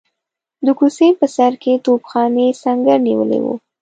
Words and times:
د 0.65 0.67
کوڅې 0.79 1.07
په 1.19 1.25
سر 1.35 1.51
کې 1.61 1.73
توپخانې 1.85 2.47
سنګر 2.63 2.97
نیولی 3.07 3.39
وو. 3.43 3.53